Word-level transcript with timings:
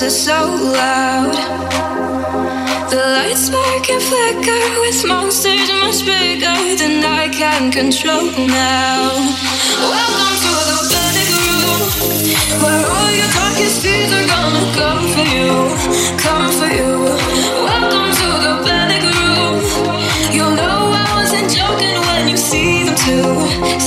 voice 0.00 0.24
so 0.24 0.32
loud. 0.72 1.34
The 2.90 2.96
lights 2.96 3.46
spark 3.46 3.88
and 3.90 4.02
flicker 4.02 4.80
with 4.80 5.06
monsters 5.06 5.70
much 5.82 6.04
bigger 6.04 6.56
than 6.76 7.04
I 7.04 7.28
can 7.28 7.70
control 7.70 8.24
now. 8.46 9.10
Welcome 9.94 10.34
to 10.44 10.54
the 10.70 10.78
panic 10.90 11.28
room, 11.44 11.80
where 12.62 12.84
all 12.96 13.10
your 13.10 13.30
darkest 13.38 13.82
fears 13.82 14.12
are 14.12 14.26
gonna 14.26 14.64
come 14.78 15.04
for 15.14 15.26
you, 15.36 15.50
come 16.18 16.50
for 16.58 16.70
you. 16.78 16.92
Welcome 17.68 18.10
to 18.20 18.28
the 18.46 18.54
panic 18.66 19.02
room. 19.14 19.54
You'll 20.34 20.56
know 20.60 20.90
I 20.92 21.06
wasn't 21.14 21.50
joking 21.50 21.98
when 22.08 22.28
you 22.28 22.36
see 22.36 22.84
them 22.84 22.96
too. 23.06 23.83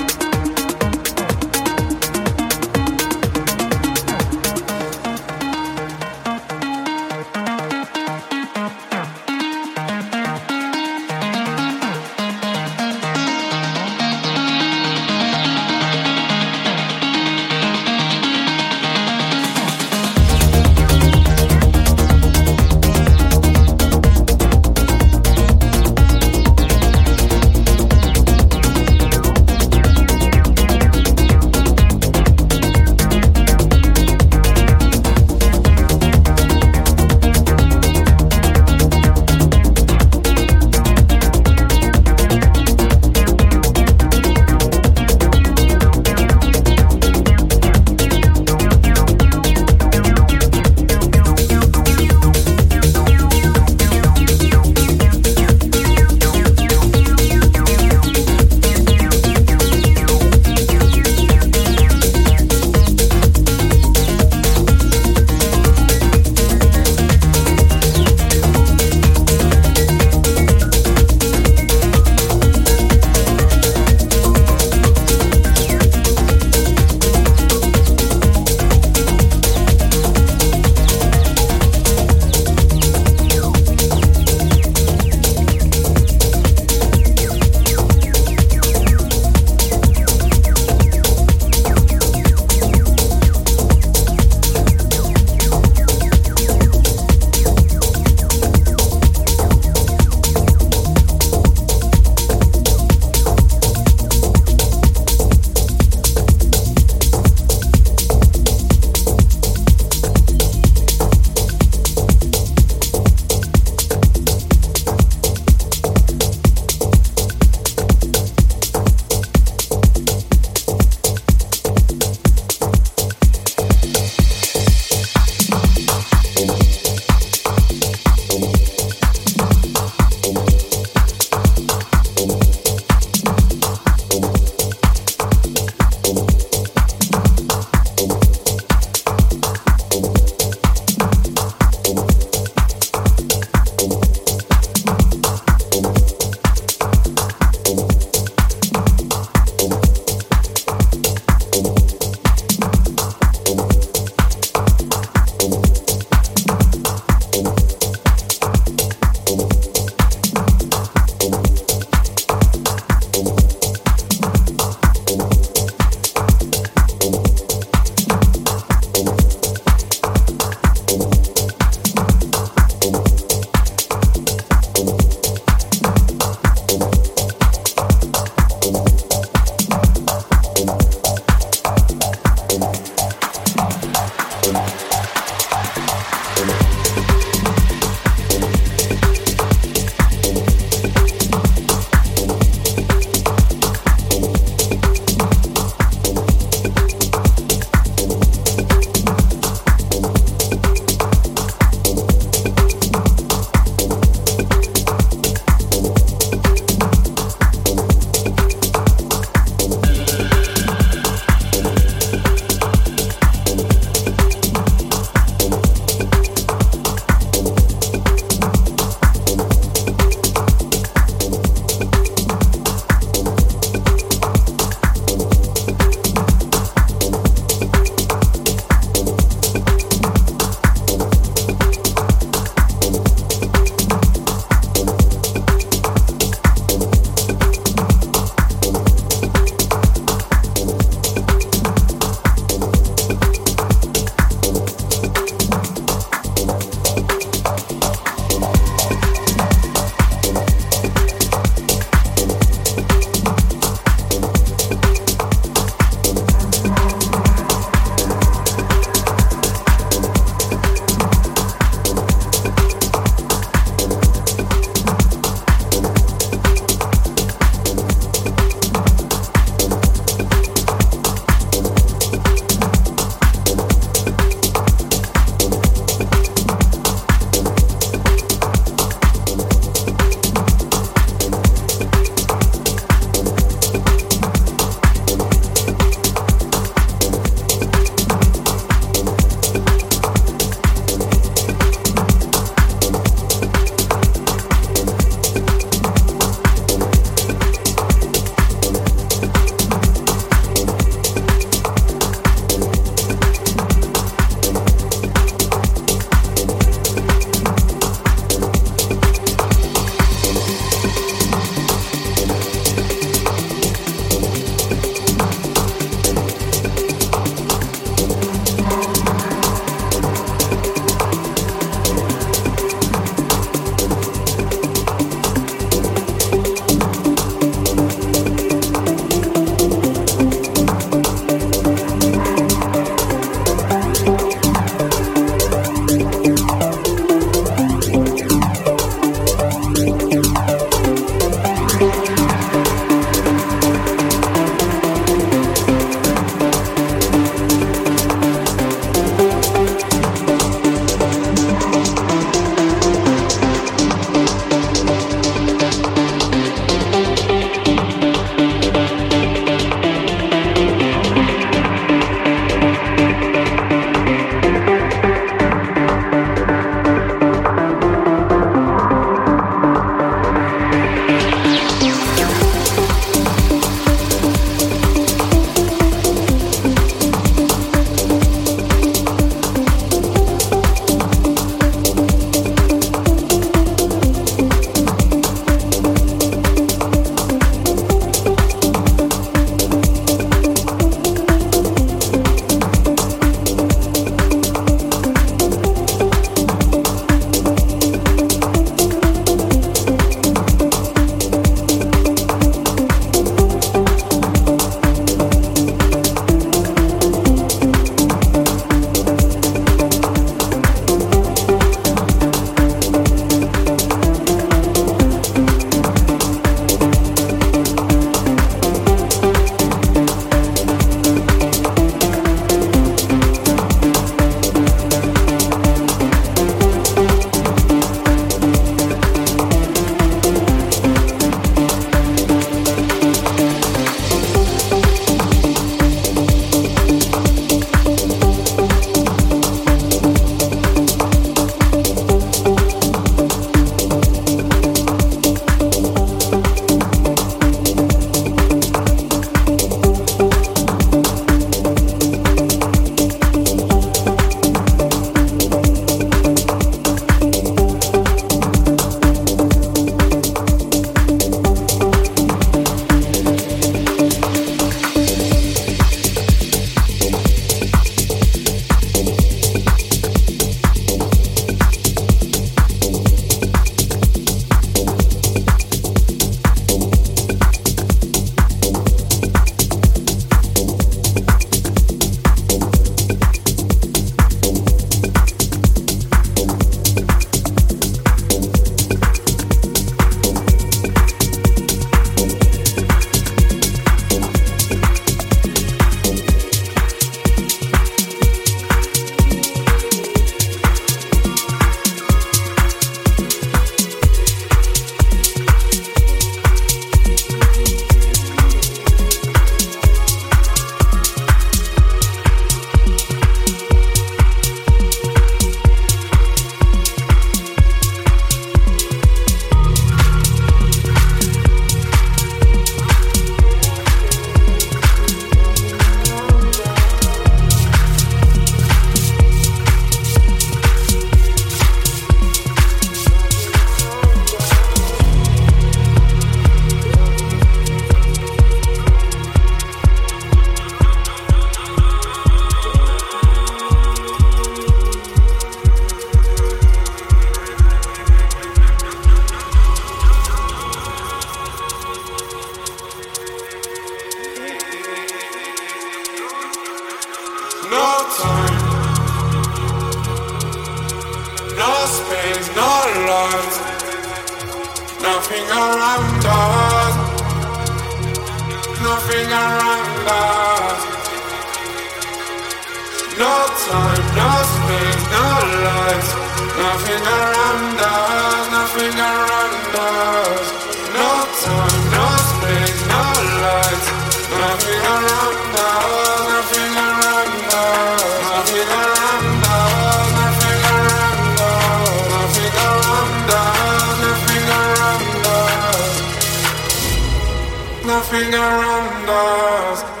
around 598.61 599.09
us. 599.09 600.00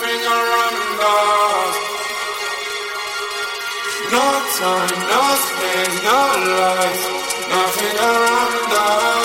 finger 0.00 0.38
around 0.44 1.00
us. 1.00 1.76
No 4.14 4.26
time, 4.58 4.96
no 5.10 5.22
space, 5.46 5.96
no 6.08 6.20
life, 6.62 7.04
nothing 7.54 7.96
around 8.10 8.72
us. 8.72 9.23